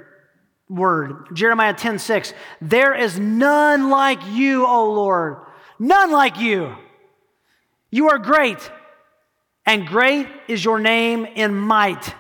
[0.69, 1.27] word.
[1.33, 2.33] Jeremiah 10 6.
[2.61, 5.37] There is none like you, O Lord.
[5.79, 6.75] None like you.
[7.89, 8.71] You are great,
[9.65, 12.13] and great is your name in might.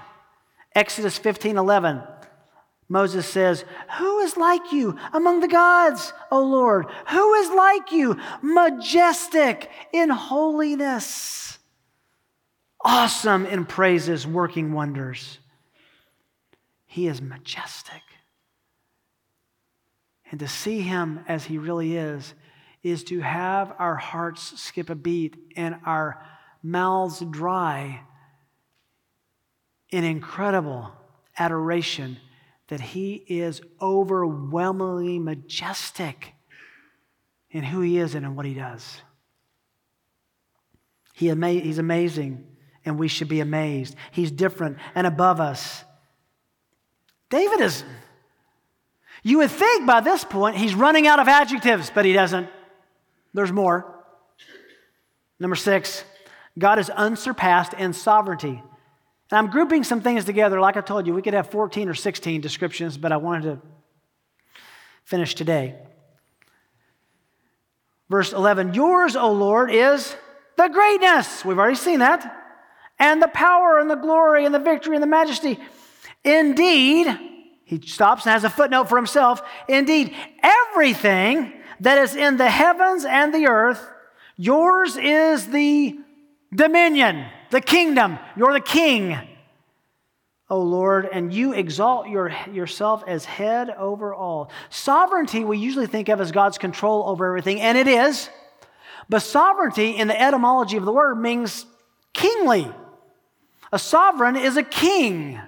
[0.73, 2.03] Exodus 15 11.
[2.89, 3.65] Moses says,
[3.97, 6.85] Who is like you among the gods, O Lord?
[7.09, 11.57] Who is like you, majestic in holiness,
[12.79, 15.39] awesome in praises, working wonders?
[16.85, 18.01] He is majestic.
[20.29, 22.33] And to see him as he really is,
[22.83, 26.23] is to have our hearts skip a beat and our
[26.61, 28.01] mouths dry
[29.89, 30.91] in incredible
[31.37, 32.17] adoration
[32.67, 36.33] that he is overwhelmingly majestic
[37.49, 39.01] in who he is and in what he does.
[41.13, 42.45] He ama- he's amazing,
[42.85, 43.95] and we should be amazed.
[44.11, 45.83] He's different and above us.
[47.29, 47.83] David is,
[49.27, 52.47] you would think by this point he's running out of adjectives, but he doesn't.
[53.33, 53.93] There's more.
[55.37, 56.05] Number six,
[56.57, 58.63] God is unsurpassed in sovereignty.
[59.29, 60.61] And I'm grouping some things together.
[60.61, 63.61] Like I told you, we could have 14 or 16 descriptions, but I wanted to
[65.03, 65.75] finish today.
[68.09, 70.15] Verse 11 Yours, O Lord, is
[70.55, 71.43] the greatness.
[71.43, 72.33] We've already seen that.
[72.97, 75.59] And the power and the glory and the victory and the majesty.
[76.23, 77.26] Indeed,
[77.67, 79.41] he stops and has a footnote for himself.
[79.67, 81.51] Indeed, everything
[81.81, 83.85] that is in the heavens and the earth,
[84.37, 85.99] yours is the
[86.55, 88.19] dominion the kingdom.
[88.37, 89.17] You're the king,
[90.49, 94.49] O Lord, and you exalt your, yourself as head over all.
[94.69, 98.29] Sovereignty, we usually think of as God's control over everything, and it is.
[99.09, 101.65] But sovereignty, in the etymology of the word, means
[102.13, 102.71] kingly.
[103.73, 105.39] A sovereign is a king.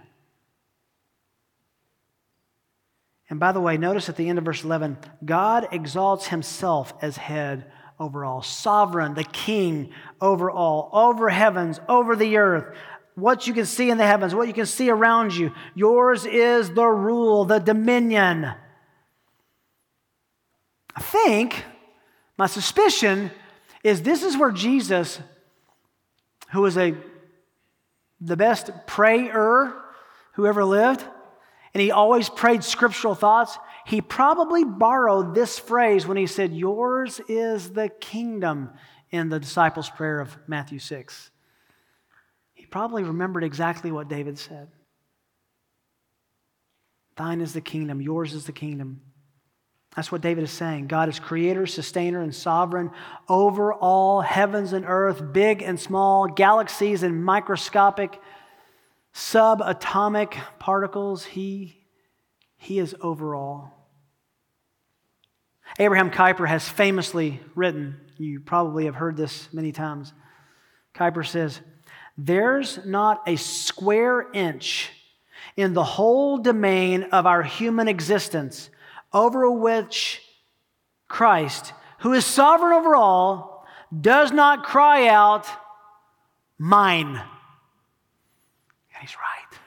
[3.29, 7.17] And by the way, notice at the end of verse 11, God exalts himself as
[7.17, 12.75] head over all, sovereign, the king over all, over heavens, over the earth,
[13.15, 15.51] what you can see in the heavens, what you can see around you.
[15.75, 18.51] Yours is the rule, the dominion.
[20.95, 21.65] I think,
[22.37, 23.31] my suspicion
[23.83, 25.19] is this is where Jesus,
[26.51, 26.95] who was a
[28.21, 29.73] the best prayer
[30.33, 31.05] who ever lived,
[31.73, 33.57] and he always prayed scriptural thoughts.
[33.85, 38.71] He probably borrowed this phrase when he said, Yours is the kingdom
[39.11, 41.31] in the disciples' prayer of Matthew 6.
[42.53, 44.69] He probably remembered exactly what David said
[47.15, 49.01] Thine is the kingdom, yours is the kingdom.
[49.95, 50.87] That's what David is saying.
[50.87, 52.91] God is creator, sustainer, and sovereign
[53.27, 58.21] over all heavens and earth, big and small, galaxies and microscopic,
[59.13, 61.25] subatomic particles.
[61.25, 61.85] He,
[62.57, 63.75] he is over all.
[65.77, 70.13] Abraham Kuyper has famously written, you probably have heard this many times.
[70.95, 71.61] Kuyper says,
[72.17, 74.89] There's not a square inch
[75.55, 78.69] in the whole domain of our human existence,
[79.13, 80.21] over which
[81.07, 83.65] Christ, who is sovereign over all,
[83.99, 85.47] does not cry out,
[86.57, 87.21] Mine.
[88.99, 89.59] And he's right.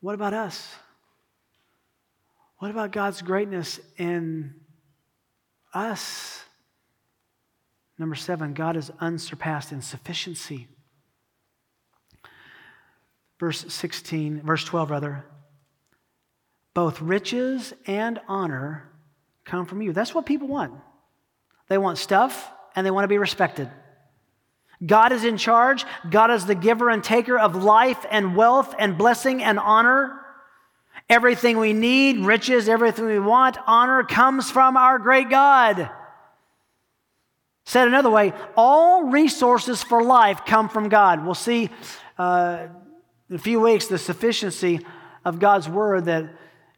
[0.00, 0.74] What about us?
[2.58, 4.54] What about God's greatness in
[5.72, 6.42] us?
[7.96, 10.66] Number seven, God is unsurpassed in sufficiency.
[13.38, 15.24] Verse 16, verse 12, rather.
[16.74, 18.90] Both riches and honor
[19.44, 19.92] come from you.
[19.92, 20.74] That's what people want.
[21.68, 23.70] They want stuff and they want to be respected.
[24.84, 25.84] God is in charge.
[26.10, 30.20] God is the giver and taker of life and wealth and blessing and honor.
[31.08, 35.90] Everything we need, riches, everything we want, honor comes from our great God.
[37.66, 41.24] Said another way, all resources for life come from God.
[41.24, 41.70] We'll see
[42.18, 42.66] uh,
[43.30, 44.80] in a few weeks the sufficiency
[45.24, 46.30] of God's word that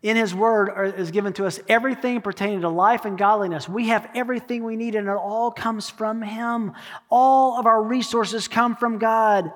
[0.03, 3.69] in his word is given to us everything pertaining to life and godliness.
[3.69, 6.73] We have everything we need, and it all comes from him.
[7.11, 9.53] All of our resources come from God.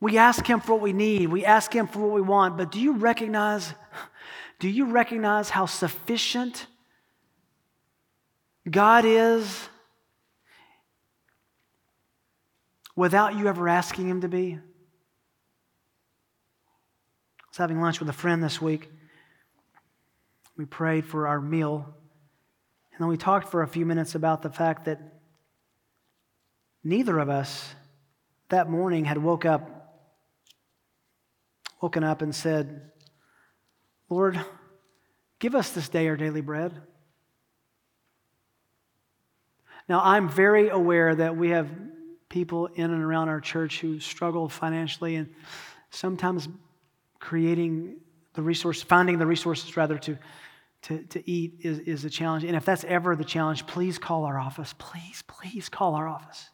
[0.00, 2.70] We ask him for what we need, we ask him for what we want, but
[2.70, 3.72] do you recognize
[4.58, 6.66] do you recognize how sufficient
[8.70, 9.68] God is
[12.94, 14.58] without you ever asking him to be?
[17.56, 18.90] Was having lunch with a friend this week.
[20.58, 21.86] We prayed for our meal,
[22.92, 25.00] and then we talked for a few minutes about the fact that
[26.84, 27.74] neither of us
[28.50, 29.70] that morning had woke up
[31.80, 32.90] woken up and said,
[34.10, 34.38] Lord,
[35.38, 36.78] give us this day our daily bread.
[39.88, 41.70] Now, I'm very aware that we have
[42.28, 45.30] people in and around our church who struggle financially and
[45.88, 46.50] sometimes
[47.26, 47.96] creating
[48.34, 50.16] the resource, finding the resources rather to,
[50.82, 52.44] to, to eat is, is a challenge.
[52.44, 54.72] And if that's ever the challenge, please call our office.
[54.78, 56.50] Please, please call our office.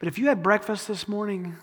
[0.00, 1.54] But if you had breakfast this morning,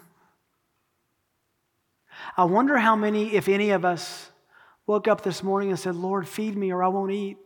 [2.38, 4.32] I wonder how many, if any of us,
[4.88, 7.38] woke up this morning and said, Lord, feed me or I won't eat.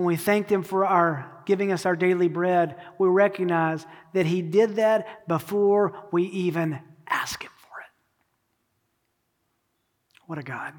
[0.00, 2.76] And we thank Him for our giving us our daily bread.
[2.98, 3.84] We recognize
[4.14, 7.90] that He did that before we even ask Him for it.
[10.24, 10.72] What a God.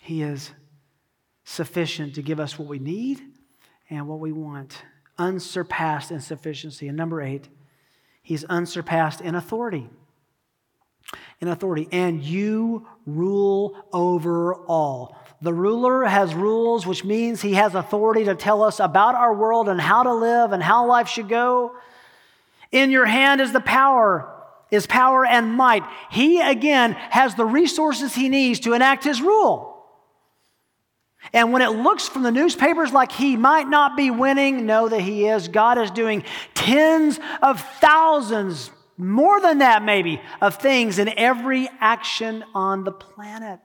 [0.00, 0.52] He is
[1.44, 3.20] sufficient to give us what we need
[3.90, 4.82] and what we want,
[5.18, 6.88] unsurpassed in sufficiency.
[6.88, 7.50] And number eight,
[8.22, 9.90] He's unsurpassed in authority.
[11.40, 11.88] In authority.
[11.92, 15.16] And you rule over all.
[15.42, 19.68] The ruler has rules, which means he has authority to tell us about our world
[19.68, 21.76] and how to live and how life should go.
[22.72, 24.32] In your hand is the power,
[24.70, 25.84] is power and might.
[26.10, 29.74] He again has the resources he needs to enact his rule.
[31.32, 35.00] And when it looks from the newspapers like he might not be winning, know that
[35.00, 35.48] he is.
[35.48, 36.24] God is doing
[36.54, 43.60] tens of thousands, more than that maybe, of things in every action on the planet.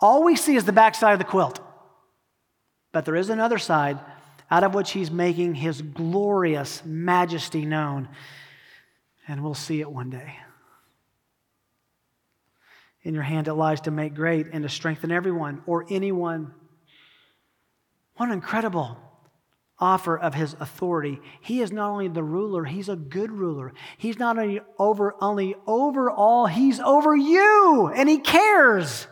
[0.00, 1.60] All we see is the backside of the quilt.
[2.92, 3.98] But there is another side
[4.50, 8.08] out of which he's making his glorious majesty known.
[9.26, 10.36] And we'll see it one day.
[13.02, 16.52] In your hand it lies to make great and to strengthen everyone or anyone.
[18.16, 18.98] What incredible
[19.80, 21.20] offer of his authority.
[21.40, 23.72] He is not only the ruler, he's a good ruler.
[23.96, 29.06] He's not only over only over all, he's over you and he cares.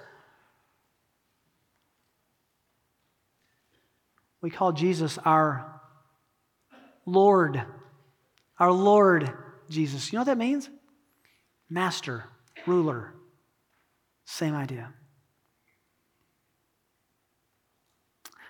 [4.40, 5.80] We call Jesus our
[7.04, 7.62] Lord.
[8.58, 9.32] Our Lord
[9.68, 10.12] Jesus.
[10.12, 10.70] You know what that means?
[11.68, 12.24] Master,
[12.66, 13.14] ruler.
[14.24, 14.92] Same idea.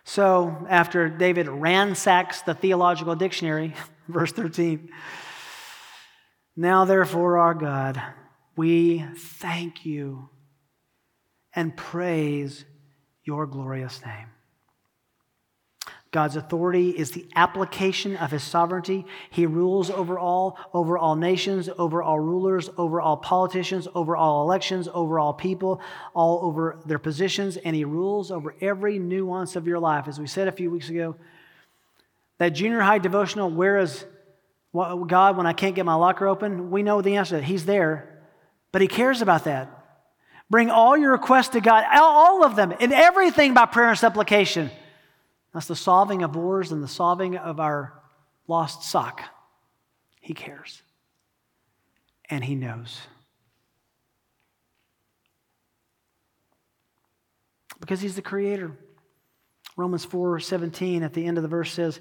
[0.09, 3.75] So, after David ransacks the theological dictionary,
[4.09, 4.89] verse 13,
[6.55, 8.01] now therefore, our God,
[8.55, 10.29] we thank you
[11.57, 12.65] and praise
[13.25, 14.29] your glorious name.
[16.13, 19.05] God's authority is the application of his sovereignty.
[19.29, 24.43] He rules over all, over all nations, over all rulers, over all politicians, over all
[24.43, 25.81] elections, over all people,
[26.15, 30.09] all over their positions, and he rules over every nuance of your life.
[30.09, 31.17] As we said a few weeks ago,
[32.39, 34.05] that junior high devotional, where is
[34.73, 36.71] God when I can't get my locker open?
[36.71, 37.41] We know the answer.
[37.41, 38.23] He's there,
[38.73, 39.71] but he cares about that.
[40.49, 44.71] Bring all your requests to God, all of them, and everything by prayer and supplication.
[45.57, 47.95] That's the solving of wars and the solving of our
[48.47, 49.23] lost sock.
[50.21, 50.83] He cares.
[52.29, 53.01] And He knows.
[57.81, 58.77] Because He's the Creator.
[59.79, 62.01] Romans 4 17 at the end of the verse says,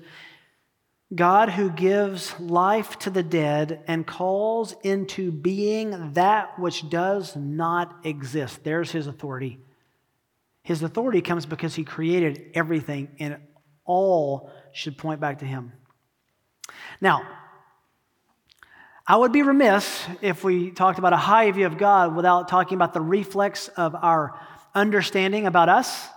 [1.16, 8.02] God who gives life to the dead and calls into being that which does not
[8.04, 8.66] exist.
[8.66, 9.60] There's his authority.
[10.66, 13.38] His authority comes because he created everything, and
[13.86, 15.72] all should point back to him.
[17.00, 17.26] Now,
[19.08, 22.76] I would be remiss if we talked about a high view of God without talking
[22.76, 24.38] about the reflex of our
[24.74, 26.10] understanding about us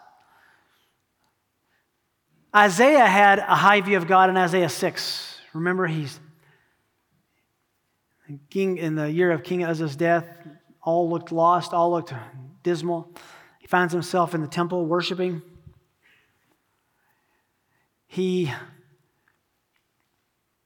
[2.54, 5.38] Isaiah had a high view of God in Isaiah 6.
[5.52, 6.18] Remember, he's
[8.50, 10.26] king in the year of King Uzziah's death.
[10.82, 12.14] All looked lost, all looked
[12.62, 13.12] dismal.
[13.68, 15.42] Finds himself in the temple worshiping.
[18.06, 18.50] He,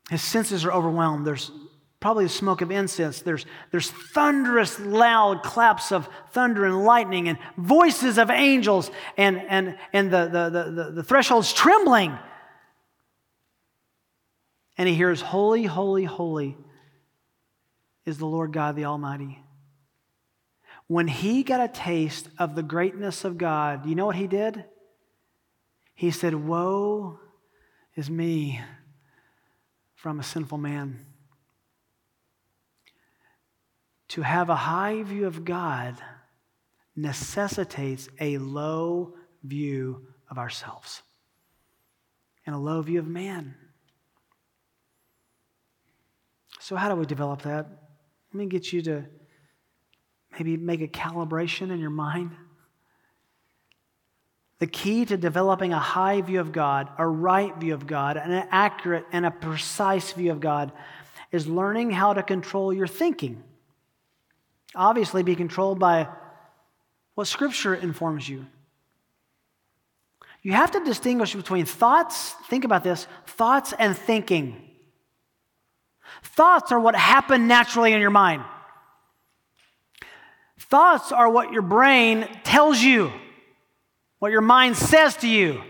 [0.09, 1.26] his senses are overwhelmed.
[1.26, 1.50] There's
[1.98, 3.20] probably the smoke of incense.
[3.20, 9.76] There's, there's thunderous, loud claps of thunder and lightning and voices of angels, and, and,
[9.92, 12.16] and the, the, the, the threshold's trembling.
[14.78, 16.57] And he hears, Holy, holy, holy
[18.07, 19.41] is the Lord God the Almighty.
[20.87, 24.64] When he got a taste of the greatness of God, you know what he did?
[25.95, 27.18] He said, Woe
[27.95, 28.61] is me
[29.95, 31.07] from a sinful man
[34.12, 35.97] to have a high view of God
[36.95, 41.01] necessitates a low view of ourselves
[42.45, 43.55] and a low view of man.
[46.61, 47.66] So, how do we develop that?
[48.35, 49.05] Let me get you to
[50.33, 52.33] maybe make a calibration in your mind.
[54.59, 58.30] The key to developing a high view of God, a right view of God, an
[58.51, 60.72] accurate and a precise view of God
[61.33, 63.43] is learning how to control your thinking
[64.74, 66.09] obviously be controlled by
[67.14, 68.47] what Scripture informs you.
[70.43, 74.70] You have to distinguish between thoughts, think about this, thoughts and thinking.
[76.22, 78.43] Thoughts are what happen naturally in your mind.
[80.71, 83.13] Thoughts are what your brain tells you,
[84.19, 85.63] what your mind says to you.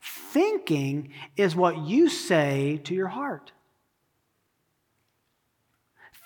[0.00, 3.52] Thinking is what you say to your heart.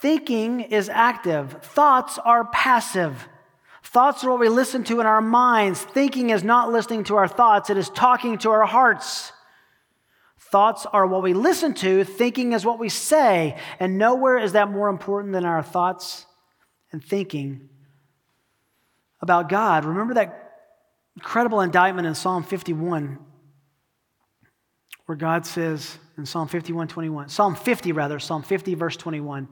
[0.00, 3.28] Thinking is active, thoughts are passive.
[3.82, 5.80] Thoughts are what we listen to in our minds.
[5.80, 9.32] Thinking is not listening to our thoughts, it is talking to our hearts.
[10.38, 14.70] Thoughts are what we listen to, thinking is what we say, and nowhere is that
[14.70, 16.26] more important than our thoughts
[16.92, 17.68] and thinking
[19.20, 19.84] about God.
[19.84, 20.52] Remember that
[21.16, 23.18] incredible indictment in Psalm 51
[25.06, 29.48] where God says in Psalm 51 21, Psalm 50 rather, Psalm 50 verse 21.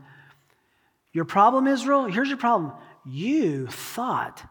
[1.12, 2.72] Your problem, Israel, here's your problem.
[3.06, 4.42] You thought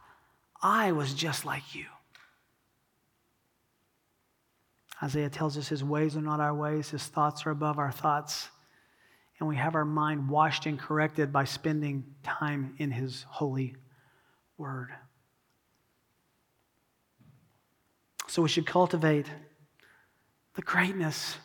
[0.61, 1.86] I was just like you.
[5.01, 8.49] Isaiah tells us his ways are not our ways, his thoughts are above our thoughts.
[9.39, 13.76] And we have our mind washed and corrected by spending time in his holy
[14.57, 14.91] word.
[18.34, 19.27] So we should cultivate
[20.55, 21.38] the greatness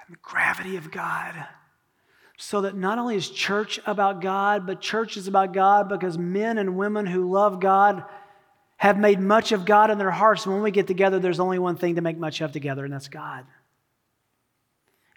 [0.00, 1.36] and the gravity of God
[2.36, 6.58] so that not only is church about God, but church is about God because men
[6.58, 8.02] and women who love God
[8.76, 10.46] have made much of God in their hearts.
[10.46, 12.92] And when we get together, there's only one thing to make much of together, and
[12.92, 13.46] that's God.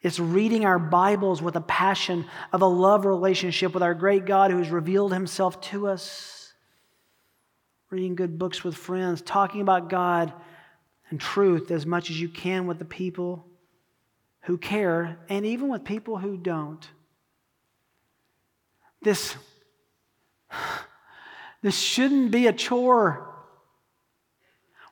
[0.03, 4.51] It's reading our Bibles with a passion of a love relationship with our great God
[4.51, 6.38] who has revealed himself to us.
[7.89, 10.31] Reading good books with friends, talking about God
[11.09, 13.45] and truth as much as you can with the people
[14.41, 16.87] who care, and even with people who don't.
[19.01, 19.35] This,
[21.61, 23.25] this shouldn't be a chore.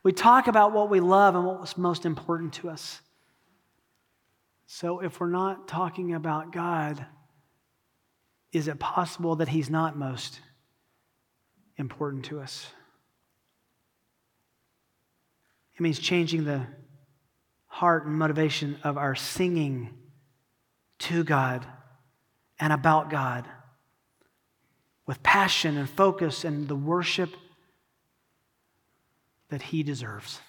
[0.04, 3.02] We talk about what we love and what's most important to us.
[4.66, 7.06] So, if we're not talking about God,
[8.52, 10.40] is it possible that He's not most
[11.78, 12.72] important to us?
[15.78, 16.66] It means changing the
[17.68, 19.94] heart and motivation of our singing
[21.00, 21.68] to God
[22.60, 23.48] and about God
[25.06, 27.30] with passion and focus and the worship
[29.50, 30.42] that he deserves.